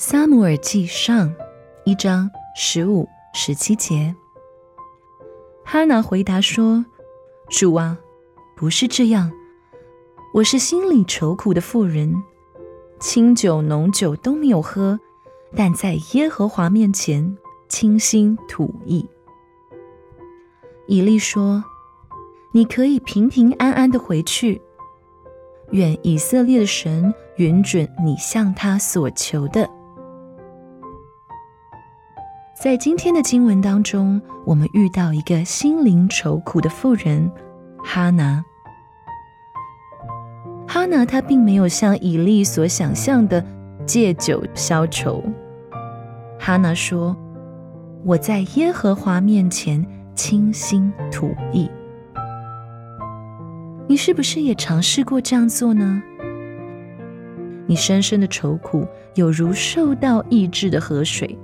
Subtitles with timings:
[0.00, 1.34] 撒母耳记上
[1.82, 4.14] 一章十五、十七节，
[5.64, 6.86] 哈拿回答说
[7.50, 7.98] ：“主啊，
[8.56, 9.32] 不是这样，
[10.34, 12.14] 我是心里愁苦的妇人，
[13.00, 15.00] 清酒浓酒都没有喝，
[15.56, 17.36] 但在耶和华面前
[17.68, 19.04] 倾心吐意。”
[20.86, 21.64] 以利说
[22.54, 24.62] ：“你可以平平安安的回去，
[25.72, 29.68] 愿以色列的神允准你向他所求的。”
[32.60, 37.30] 在今天的经文当中，我们遇到一个心灵愁苦的妇人
[37.84, 38.44] 哈拿。
[40.66, 43.44] 哈拿她并没有像以利所想象的
[43.86, 45.22] 借酒消愁。
[46.36, 47.16] 哈拿说
[48.04, 49.86] ：“我在耶和华面前
[50.16, 51.70] 倾心吐意。”
[53.86, 56.02] 你是不是也尝试过这样做呢？
[57.68, 58.84] 你深深的愁苦，
[59.14, 61.38] 有如受到抑制的河水。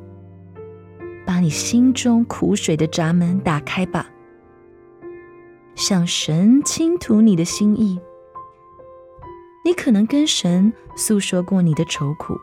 [1.35, 4.07] 把你心中苦水的闸门打开吧，
[5.75, 7.99] 向神倾吐你的心意。
[9.65, 12.39] 你可能跟神诉说过你的愁苦，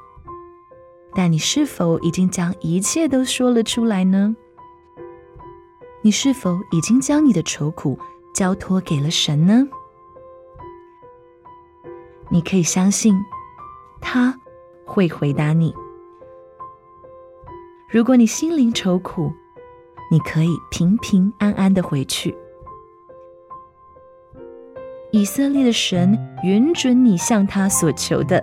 [1.15, 4.35] 但你是否已经将一切都说了出来呢？
[6.01, 7.97] 你是否已经将你的愁苦
[8.35, 9.69] 交托给了神呢？
[12.29, 13.15] 你可以相信，
[14.01, 14.37] 他
[14.83, 15.73] 会回答你。
[17.91, 19.33] 如果你心灵愁苦，
[20.09, 22.33] 你可以平平安安的回去。
[25.11, 28.41] 以色列的神允准你向他所求的。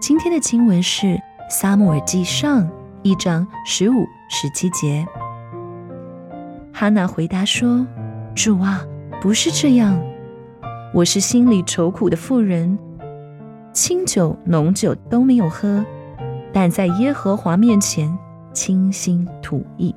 [0.00, 1.06] 今天的经文是
[1.48, 2.64] 《撒母耳记上》
[3.04, 5.06] 一章十五、十七节。
[6.72, 7.86] 哈娜回答说
[8.34, 8.84] ：“主啊，
[9.20, 9.96] 不是这样，
[10.92, 12.76] 我是心里愁苦的妇人。”
[13.80, 15.86] 清酒、浓酒都没有喝，
[16.52, 18.12] 但在耶和华面前
[18.52, 19.94] 倾心吐意。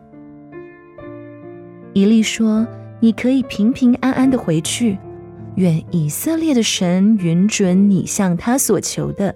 [1.93, 2.67] 以利说
[3.01, 4.99] ：“你可以平平安安的回去，
[5.55, 9.33] 愿以色列的神允准你向他所求的。”